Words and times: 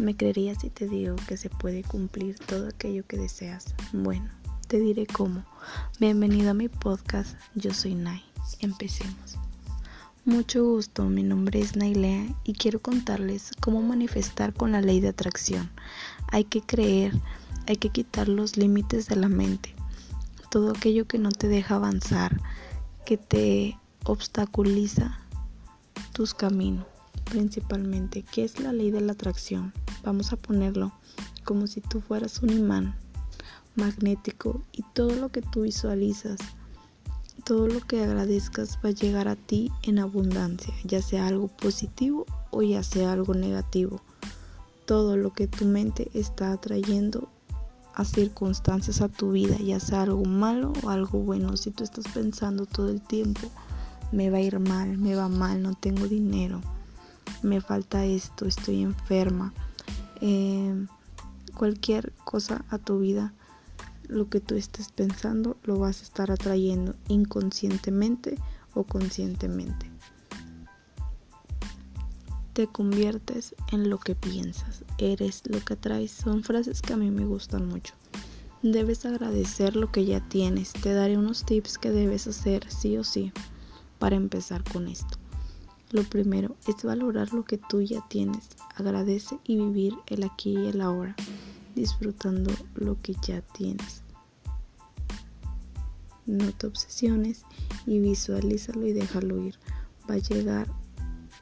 ¿Me 0.00 0.16
creerías 0.16 0.62
si 0.62 0.70
te 0.70 0.88
digo 0.88 1.14
que 1.28 1.36
se 1.36 1.50
puede 1.50 1.82
cumplir 1.82 2.38
todo 2.38 2.68
aquello 2.68 3.06
que 3.06 3.18
deseas? 3.18 3.74
Bueno, 3.92 4.30
te 4.66 4.80
diré 4.80 5.06
cómo. 5.06 5.44
Bienvenido 5.98 6.52
a 6.52 6.54
mi 6.54 6.70
podcast, 6.70 7.36
yo 7.54 7.74
soy 7.74 7.94
Nay. 7.96 8.24
Empecemos. 8.60 9.36
Mucho 10.24 10.64
gusto, 10.64 11.04
mi 11.04 11.22
nombre 11.22 11.60
es 11.60 11.76
Nailea 11.76 12.34
y 12.44 12.54
quiero 12.54 12.80
contarles 12.80 13.50
cómo 13.60 13.82
manifestar 13.82 14.54
con 14.54 14.72
la 14.72 14.80
ley 14.80 15.00
de 15.00 15.08
atracción. 15.08 15.70
Hay 16.32 16.44
que 16.44 16.62
creer, 16.62 17.12
hay 17.66 17.76
que 17.76 17.90
quitar 17.90 18.26
los 18.26 18.56
límites 18.56 19.06
de 19.06 19.16
la 19.16 19.28
mente, 19.28 19.74
todo 20.50 20.70
aquello 20.70 21.06
que 21.06 21.18
no 21.18 21.30
te 21.30 21.46
deja 21.46 21.74
avanzar, 21.74 22.40
que 23.04 23.18
te 23.18 23.78
obstaculiza 24.04 25.20
tus 26.14 26.32
caminos 26.32 26.89
principalmente. 27.30 28.22
¿Qué 28.22 28.44
es 28.44 28.60
la 28.60 28.72
ley 28.72 28.90
de 28.90 29.00
la 29.00 29.12
atracción? 29.12 29.72
Vamos 30.04 30.32
a 30.32 30.36
ponerlo 30.36 30.92
como 31.44 31.66
si 31.66 31.80
tú 31.80 32.00
fueras 32.00 32.42
un 32.42 32.50
imán 32.50 32.94
magnético 33.74 34.62
y 34.72 34.84
todo 34.92 35.14
lo 35.16 35.30
que 35.30 35.42
tú 35.42 35.62
visualizas, 35.62 36.38
todo 37.44 37.66
lo 37.68 37.80
que 37.80 38.02
agradezcas 38.02 38.78
va 38.84 38.90
a 38.90 38.92
llegar 38.92 39.28
a 39.28 39.36
ti 39.36 39.70
en 39.82 39.98
abundancia, 39.98 40.74
ya 40.84 41.00
sea 41.00 41.26
algo 41.26 41.48
positivo 41.48 42.26
o 42.50 42.62
ya 42.62 42.82
sea 42.82 43.12
algo 43.12 43.34
negativo. 43.34 44.02
Todo 44.86 45.16
lo 45.16 45.32
que 45.32 45.46
tu 45.46 45.64
mente 45.64 46.10
está 46.14 46.52
atrayendo 46.52 47.28
a 47.94 48.04
circunstancias 48.04 49.00
a 49.00 49.08
tu 49.08 49.32
vida, 49.32 49.56
ya 49.58 49.80
sea 49.80 50.02
algo 50.02 50.24
malo 50.24 50.72
o 50.82 50.90
algo 50.90 51.20
bueno. 51.20 51.56
Si 51.56 51.70
tú 51.70 51.84
estás 51.84 52.06
pensando 52.12 52.66
todo 52.66 52.88
el 52.90 53.00
tiempo, 53.00 53.48
me 54.12 54.30
va 54.30 54.38
a 54.38 54.42
ir 54.42 54.58
mal, 54.58 54.98
me 54.98 55.14
va 55.14 55.28
mal, 55.28 55.62
no 55.62 55.74
tengo 55.74 56.06
dinero, 56.08 56.60
me 57.42 57.60
falta 57.60 58.04
esto, 58.04 58.46
estoy 58.46 58.82
enferma, 58.82 59.52
eh, 60.20 60.86
cualquier 61.54 62.12
cosa 62.24 62.64
a 62.70 62.78
tu 62.78 63.00
vida, 63.00 63.32
lo 64.08 64.28
que 64.28 64.40
tú 64.40 64.56
estés 64.56 64.90
pensando 64.90 65.56
lo 65.62 65.78
vas 65.78 66.00
a 66.00 66.04
estar 66.04 66.30
atrayendo 66.30 66.94
inconscientemente 67.08 68.36
o 68.74 68.84
conscientemente. 68.84 69.90
Te 72.52 72.66
conviertes 72.66 73.54
en 73.70 73.88
lo 73.88 73.98
que 73.98 74.14
piensas, 74.14 74.84
eres 74.98 75.42
lo 75.48 75.64
que 75.64 75.74
atraes. 75.74 76.10
Son 76.10 76.42
frases 76.42 76.82
que 76.82 76.92
a 76.92 76.96
mí 76.96 77.10
me 77.10 77.24
gustan 77.24 77.68
mucho. 77.68 77.94
Debes 78.62 79.06
agradecer 79.06 79.76
lo 79.76 79.90
que 79.92 80.04
ya 80.04 80.20
tienes. 80.28 80.72
Te 80.72 80.92
daré 80.92 81.16
unos 81.16 81.44
tips 81.44 81.78
que 81.78 81.90
debes 81.90 82.26
hacer 82.26 82.70
sí 82.70 82.98
o 82.98 83.04
sí 83.04 83.32
para 83.98 84.16
empezar 84.16 84.64
con 84.64 84.88
esto. 84.88 85.19
Lo 85.92 86.04
primero 86.04 86.56
es 86.68 86.84
valorar 86.84 87.32
lo 87.32 87.44
que 87.44 87.58
tú 87.58 87.80
ya 87.80 88.00
tienes, 88.08 88.50
agradece 88.76 89.40
y 89.42 89.56
vivir 89.56 89.94
el 90.06 90.22
aquí 90.22 90.56
y 90.56 90.68
el 90.68 90.80
ahora, 90.80 91.16
disfrutando 91.74 92.52
lo 92.76 92.96
que 93.00 93.14
ya 93.26 93.40
tienes. 93.40 94.02
No 96.26 96.52
te 96.52 96.68
obsesiones 96.68 97.44
y 97.86 97.98
visualízalo 97.98 98.86
y 98.86 98.92
déjalo 98.92 99.42
ir. 99.42 99.56
Va 100.08 100.14
a 100.14 100.18
llegar, 100.18 100.68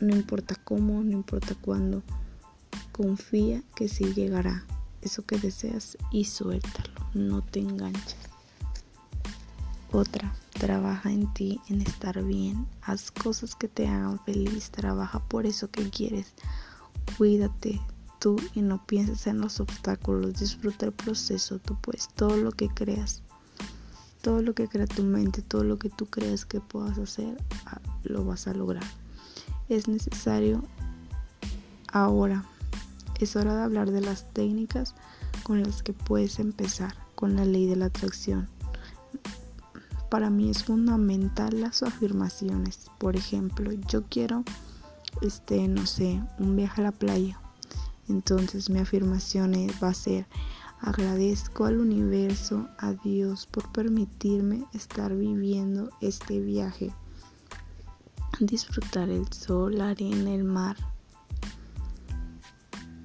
no 0.00 0.16
importa 0.16 0.54
cómo, 0.54 1.02
no 1.02 1.10
importa 1.10 1.54
cuándo. 1.60 2.02
Confía 2.92 3.62
que 3.76 3.88
sí 3.88 4.14
llegará. 4.14 4.64
Eso 5.02 5.22
que 5.26 5.36
deseas 5.36 5.98
y 6.10 6.24
suéltalo. 6.24 6.94
No 7.12 7.42
te 7.42 7.60
enganches. 7.60 8.29
Otra, 9.92 10.32
trabaja 10.52 11.10
en 11.10 11.32
ti, 11.34 11.60
en 11.68 11.80
estar 11.80 12.22
bien. 12.22 12.64
Haz 12.80 13.10
cosas 13.10 13.56
que 13.56 13.66
te 13.66 13.88
hagan 13.88 14.20
feliz. 14.20 14.70
Trabaja 14.70 15.18
por 15.18 15.46
eso 15.46 15.68
que 15.68 15.90
quieres. 15.90 16.32
Cuídate 17.18 17.80
tú 18.20 18.36
y 18.54 18.62
no 18.62 18.86
pienses 18.86 19.26
en 19.26 19.40
los 19.40 19.58
obstáculos. 19.58 20.38
Disfruta 20.38 20.86
el 20.86 20.92
proceso. 20.92 21.58
Tú 21.58 21.76
puedes 21.80 22.08
todo 22.08 22.36
lo 22.36 22.52
que 22.52 22.68
creas. 22.68 23.22
Todo 24.22 24.42
lo 24.42 24.54
que 24.54 24.68
crea 24.68 24.86
tu 24.86 25.02
mente, 25.02 25.42
todo 25.42 25.64
lo 25.64 25.76
que 25.76 25.90
tú 25.90 26.06
creas 26.06 26.44
que 26.44 26.60
puedas 26.60 26.96
hacer, 26.98 27.36
ah, 27.66 27.80
lo 28.04 28.24
vas 28.24 28.46
a 28.46 28.54
lograr. 28.54 28.84
Es 29.68 29.88
necesario 29.88 30.62
ahora. 31.90 32.44
Es 33.18 33.34
hora 33.34 33.56
de 33.56 33.62
hablar 33.64 33.90
de 33.90 34.02
las 34.02 34.32
técnicas 34.32 34.94
con 35.42 35.64
las 35.64 35.82
que 35.82 35.94
puedes 35.94 36.38
empezar 36.38 36.94
con 37.16 37.34
la 37.34 37.44
ley 37.44 37.66
de 37.66 37.76
la 37.76 37.86
atracción 37.86 38.48
para 40.10 40.28
mí 40.28 40.50
es 40.50 40.64
fundamental 40.64 41.60
las 41.60 41.82
afirmaciones. 41.82 42.90
Por 42.98 43.16
ejemplo, 43.16 43.70
yo 43.88 44.02
quiero, 44.08 44.44
este, 45.22 45.66
no 45.68 45.86
sé, 45.86 46.20
un 46.38 46.56
viaje 46.56 46.80
a 46.80 46.84
la 46.84 46.92
playa. 46.92 47.40
Entonces 48.08 48.68
mi 48.68 48.80
afirmación 48.80 49.54
va 49.82 49.88
a 49.88 49.94
ser, 49.94 50.26
agradezco 50.80 51.64
al 51.64 51.78
universo, 51.78 52.68
a 52.78 52.92
Dios 52.92 53.46
por 53.46 53.70
permitirme 53.70 54.64
estar 54.74 55.14
viviendo 55.14 55.90
este 56.00 56.40
viaje. 56.40 56.92
Disfrutar 58.40 59.10
el 59.10 59.32
sol, 59.32 59.78
la 59.78 59.90
arena, 59.90 60.34
el 60.34 60.44
mar, 60.44 60.76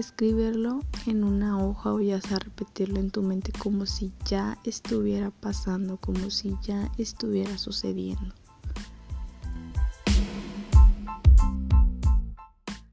escribirlo 0.00 0.80
en 1.06 1.24
una 1.24 1.62
hoja 1.62 1.92
o 1.92 2.00
ya 2.00 2.20
sea 2.20 2.38
repetirlo 2.38 2.98
en 2.98 3.10
tu 3.10 3.22
mente 3.22 3.52
como 3.52 3.86
si 3.86 4.12
ya 4.24 4.58
estuviera 4.64 5.30
pasando, 5.30 5.96
como 5.98 6.30
si 6.30 6.56
ya 6.62 6.90
estuviera 6.98 7.56
sucediendo. 7.58 8.34